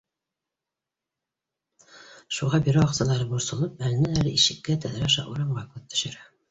[2.39, 6.31] Шуға бюро ағзалары борсолоп әленән-әле ишеккә, тәҙрә аша урамға күҙ төшөрә